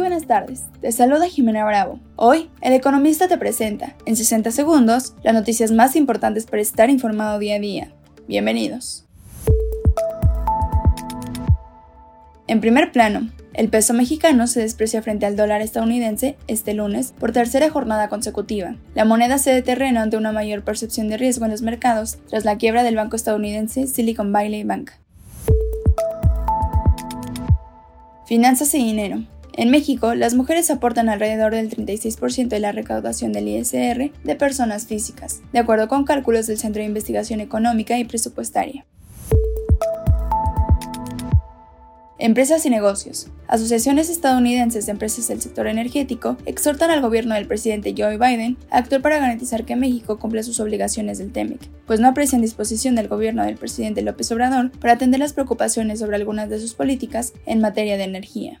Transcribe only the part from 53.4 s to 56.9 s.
del presidente López Obrador para atender las preocupaciones sobre algunas de sus